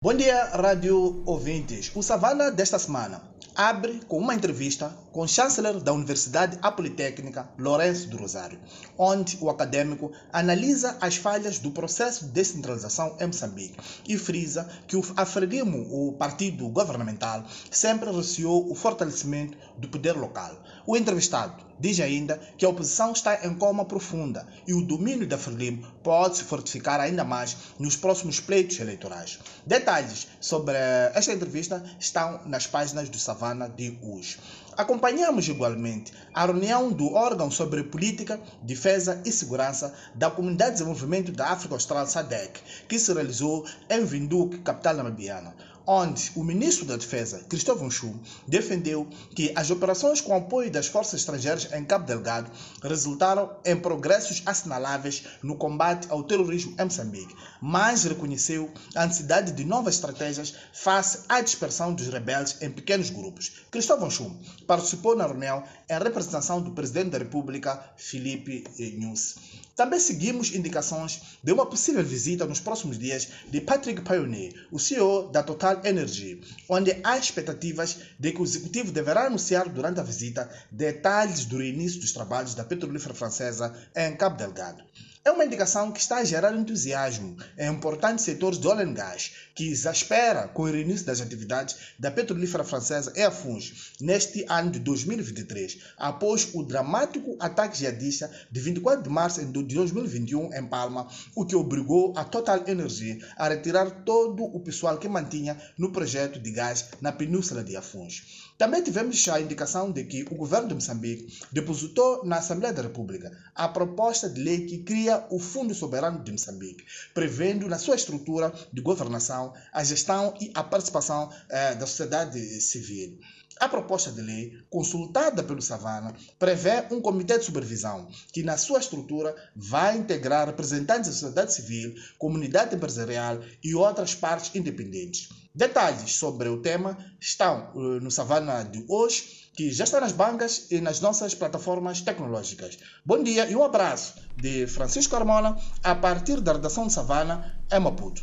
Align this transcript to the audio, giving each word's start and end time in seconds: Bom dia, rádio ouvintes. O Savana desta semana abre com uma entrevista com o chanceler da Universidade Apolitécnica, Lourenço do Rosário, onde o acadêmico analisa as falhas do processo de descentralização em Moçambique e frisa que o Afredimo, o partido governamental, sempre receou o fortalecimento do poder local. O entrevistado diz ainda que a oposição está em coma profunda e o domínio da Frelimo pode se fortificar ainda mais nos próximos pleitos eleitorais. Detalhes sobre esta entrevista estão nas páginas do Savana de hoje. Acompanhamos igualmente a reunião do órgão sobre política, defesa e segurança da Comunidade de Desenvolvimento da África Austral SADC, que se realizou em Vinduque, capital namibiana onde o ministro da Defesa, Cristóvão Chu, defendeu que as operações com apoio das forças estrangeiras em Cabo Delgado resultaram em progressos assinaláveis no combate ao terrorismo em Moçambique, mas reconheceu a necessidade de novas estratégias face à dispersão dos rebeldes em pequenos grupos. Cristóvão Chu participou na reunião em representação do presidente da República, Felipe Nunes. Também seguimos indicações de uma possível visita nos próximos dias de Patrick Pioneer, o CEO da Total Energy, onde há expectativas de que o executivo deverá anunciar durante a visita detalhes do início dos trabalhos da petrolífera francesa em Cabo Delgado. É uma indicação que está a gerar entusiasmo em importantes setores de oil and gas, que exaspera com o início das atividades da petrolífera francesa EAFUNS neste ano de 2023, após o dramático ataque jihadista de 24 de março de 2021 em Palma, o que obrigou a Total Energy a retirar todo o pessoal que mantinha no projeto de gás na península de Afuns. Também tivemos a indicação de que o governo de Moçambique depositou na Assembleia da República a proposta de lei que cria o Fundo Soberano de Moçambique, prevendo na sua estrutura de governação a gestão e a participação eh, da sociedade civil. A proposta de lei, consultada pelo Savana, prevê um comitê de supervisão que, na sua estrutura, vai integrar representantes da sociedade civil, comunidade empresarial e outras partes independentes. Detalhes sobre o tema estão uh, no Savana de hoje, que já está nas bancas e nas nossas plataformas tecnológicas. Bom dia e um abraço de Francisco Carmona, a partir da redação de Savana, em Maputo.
Bom 0.00 0.14
dia, 0.14 0.44
rádio 0.54 1.24
ouvintes. 1.26 1.90
O 1.92 2.04
Savana 2.04 2.52
desta 2.52 2.78
semana 2.78 3.20
abre 3.58 4.00
com 4.06 4.18
uma 4.18 4.36
entrevista 4.36 4.96
com 5.10 5.22
o 5.22 5.26
chanceler 5.26 5.80
da 5.80 5.92
Universidade 5.92 6.56
Apolitécnica, 6.62 7.48
Lourenço 7.58 8.06
do 8.06 8.16
Rosário, 8.16 8.56
onde 8.96 9.36
o 9.40 9.50
acadêmico 9.50 10.12
analisa 10.32 10.96
as 11.00 11.16
falhas 11.16 11.58
do 11.58 11.72
processo 11.72 12.26
de 12.26 12.30
descentralização 12.30 13.16
em 13.18 13.26
Moçambique 13.26 13.76
e 14.06 14.16
frisa 14.16 14.68
que 14.86 14.96
o 14.96 15.02
Afredimo, 15.16 15.88
o 15.90 16.12
partido 16.12 16.68
governamental, 16.68 17.44
sempre 17.68 18.12
receou 18.12 18.70
o 18.70 18.76
fortalecimento 18.76 19.58
do 19.76 19.88
poder 19.88 20.12
local. 20.12 20.56
O 20.86 20.96
entrevistado 20.96 21.66
diz 21.80 21.98
ainda 21.98 22.40
que 22.56 22.64
a 22.64 22.68
oposição 22.68 23.12
está 23.12 23.44
em 23.44 23.54
coma 23.54 23.84
profunda 23.84 24.46
e 24.66 24.74
o 24.74 24.82
domínio 24.82 25.26
da 25.26 25.38
Frelimo 25.38 25.84
pode 26.02 26.38
se 26.38 26.44
fortificar 26.44 27.00
ainda 27.00 27.24
mais 27.24 27.56
nos 27.78 27.96
próximos 27.96 28.38
pleitos 28.40 28.78
eleitorais. 28.78 29.38
Detalhes 29.66 30.28
sobre 30.40 30.74
esta 31.14 31.32
entrevista 31.32 31.82
estão 31.98 32.40
nas 32.46 32.66
páginas 32.66 33.08
do 33.08 33.18
Savana 33.18 33.47
de 33.54 33.98
hoje. 34.02 34.38
Acompanhamos 34.76 35.48
igualmente 35.48 36.12
a 36.32 36.46
reunião 36.46 36.92
do 36.92 37.12
órgão 37.12 37.50
sobre 37.50 37.82
política, 37.82 38.40
defesa 38.62 39.20
e 39.24 39.32
segurança 39.32 39.92
da 40.14 40.30
Comunidade 40.30 40.72
de 40.72 40.78
Desenvolvimento 40.78 41.32
da 41.32 41.50
África 41.50 41.74
Austral 41.74 42.06
SADC, 42.06 42.60
que 42.88 42.98
se 42.98 43.12
realizou 43.12 43.64
em 43.90 44.04
Vinduque, 44.04 44.58
capital 44.58 44.94
namibiana 44.94 45.54
onde 45.90 46.30
o 46.36 46.44
ministro 46.44 46.84
da 46.84 46.98
Defesa, 46.98 47.38
Cristóvão 47.48 47.90
Chu, 47.90 48.20
defendeu 48.46 49.08
que 49.34 49.50
as 49.56 49.70
operações 49.70 50.20
com 50.20 50.36
apoio 50.36 50.70
das 50.70 50.86
forças 50.86 51.20
estrangeiras 51.20 51.72
em 51.72 51.82
Cabo 51.82 52.04
Delgado 52.04 52.50
resultaram 52.82 53.56
em 53.64 53.74
progressos 53.74 54.42
assinaláveis 54.44 55.24
no 55.42 55.56
combate 55.56 56.06
ao 56.10 56.22
terrorismo 56.22 56.76
em 56.78 56.84
Moçambique, 56.84 57.34
mas 57.62 58.04
reconheceu 58.04 58.70
a 58.94 59.06
necessidade 59.06 59.52
de 59.52 59.64
novas 59.64 59.94
estratégias 59.94 60.54
face 60.74 61.20
à 61.26 61.40
dispersão 61.40 61.94
dos 61.94 62.08
rebeldes 62.08 62.60
em 62.60 62.70
pequenos 62.70 63.08
grupos. 63.08 63.62
Cristóvão 63.70 64.10
Chu 64.10 64.36
participou 64.66 65.16
na 65.16 65.26
reunião 65.26 65.64
em 65.88 65.98
representação 65.98 66.60
do 66.60 66.72
presidente 66.72 67.12
da 67.12 67.18
República, 67.18 67.82
Felipe 67.96 68.62
Nunes. 68.98 69.36
Também 69.78 70.00
seguimos 70.00 70.52
indicações 70.52 71.38
de 71.40 71.52
uma 71.52 71.64
possível 71.64 72.04
visita 72.04 72.44
nos 72.44 72.58
próximos 72.58 72.98
dias 72.98 73.28
de 73.48 73.60
Patrick 73.60 74.02
Pioneer, 74.02 74.66
o 74.72 74.78
CEO 74.80 75.30
da 75.30 75.40
Total 75.40 75.80
Energy, 75.84 76.40
onde 76.68 76.98
há 77.04 77.16
expectativas 77.16 77.98
de 78.18 78.32
que 78.32 78.40
o 78.40 78.44
executivo 78.44 78.90
deverá 78.90 79.26
anunciar 79.26 79.68
durante 79.68 80.00
a 80.00 80.02
visita 80.02 80.50
detalhes 80.68 81.44
do 81.44 81.62
início 81.62 82.00
dos 82.00 82.10
trabalhos 82.10 82.56
da 82.56 82.64
petrolífera 82.64 83.14
francesa 83.14 83.72
em 83.94 84.16
Cabo 84.16 84.36
Delgado. 84.36 84.82
É 85.24 85.30
uma 85.30 85.44
indicação 85.44 85.90
que 85.90 86.00
está 86.00 86.18
a 86.18 86.24
gerar 86.24 86.54
entusiasmo 86.54 87.36
em 87.58 87.68
importantes 87.68 88.24
setores 88.24 88.58
de 88.58 88.66
oil 88.66 88.80
and 88.80 88.94
gas, 88.94 89.32
que 89.54 89.68
exaspera 89.68 90.46
com 90.46 90.62
o 90.62 90.76
início 90.76 91.04
das 91.04 91.20
atividades 91.20 91.76
da 91.98 92.10
petrolífera 92.10 92.62
francesa 92.62 93.12
EAFUNS 93.16 93.94
neste 94.00 94.46
ano 94.48 94.70
de 94.70 94.78
2023, 94.78 95.78
após 95.98 96.48
o 96.54 96.62
dramático 96.62 97.36
ataque 97.40 97.76
jihadista 97.76 98.30
de 98.50 98.60
24 98.60 99.02
de 99.02 99.10
março 99.10 99.44
de 99.44 99.74
2021 99.74 100.54
em 100.54 100.66
Palma, 100.66 101.08
o 101.34 101.44
que 101.44 101.56
obrigou 101.56 102.14
a 102.16 102.24
Total 102.24 102.62
Energy 102.66 103.18
a 103.36 103.48
retirar 103.48 104.04
todo 104.04 104.44
o 104.44 104.60
pessoal 104.60 104.98
que 104.98 105.08
mantinha 105.08 105.60
no 105.76 105.90
projeto 105.90 106.38
de 106.38 106.50
gás 106.52 106.86
na 107.00 107.12
península 107.12 107.64
de 107.64 107.76
Afuns. 107.76 108.48
Também 108.56 108.82
tivemos 108.82 109.28
a 109.28 109.40
indicação 109.40 109.92
de 109.92 110.02
que 110.04 110.24
o 110.30 110.34
governo 110.34 110.68
de 110.68 110.74
Moçambique 110.74 111.38
depositou 111.52 112.24
na 112.24 112.38
Assembleia 112.38 112.74
da 112.74 112.82
República 112.82 113.30
a 113.54 113.68
proposta 113.68 114.28
de 114.28 114.42
lei 114.42 114.66
que 114.66 114.78
cria 114.78 115.17
o 115.30 115.38
Fundo 115.38 115.74
Soberano 115.74 116.22
de 116.22 116.32
Moçambique, 116.32 116.84
prevendo 117.12 117.68
na 117.68 117.78
sua 117.78 117.96
estrutura 117.96 118.52
de 118.72 118.80
governação 118.80 119.52
a 119.72 119.82
gestão 119.82 120.34
e 120.40 120.50
a 120.54 120.62
participação 120.62 121.30
eh, 121.48 121.74
da 121.74 121.86
sociedade 121.86 122.38
civil. 122.60 123.18
A 123.60 123.68
proposta 123.68 124.12
de 124.12 124.20
lei, 124.20 124.52
consultada 124.70 125.42
pelo 125.42 125.60
Savana, 125.60 126.14
prevê 126.38 126.86
um 126.92 127.00
comitê 127.00 127.38
de 127.38 127.44
supervisão 127.44 128.08
que, 128.32 128.42
na 128.42 128.56
sua 128.56 128.78
estrutura, 128.78 129.34
vai 129.54 129.96
integrar 129.96 130.46
representantes 130.46 131.08
da 131.08 131.14
sociedade 131.14 131.54
civil, 131.54 131.94
comunidade 132.18 132.74
empresarial 132.74 133.40
e 133.62 133.74
outras 133.74 134.14
partes 134.14 134.54
independentes. 134.54 135.28
Detalhes 135.54 136.14
sobre 136.14 136.48
o 136.48 136.62
tema 136.62 136.96
estão 137.20 137.72
uh, 137.74 138.00
no 138.00 138.12
Savana 138.12 138.62
de 138.62 138.84
hoje, 138.88 139.50
que 139.54 139.72
já 139.72 139.82
está 139.82 140.00
nas 140.00 140.12
bancas 140.12 140.70
e 140.70 140.80
nas 140.80 141.00
nossas 141.00 141.34
plataformas 141.34 142.00
tecnológicas. 142.00 142.78
Bom 143.04 143.20
dia 143.24 143.50
e 143.50 143.56
um 143.56 143.64
abraço 143.64 144.14
de 144.36 144.68
Francisco 144.68 145.10
Carmona, 145.10 145.58
a 145.82 145.96
partir 145.96 146.40
da 146.40 146.52
redação 146.52 146.86
de 146.86 146.92
Savana, 146.92 147.58
em 147.72 147.80
Maputo. 147.80 148.16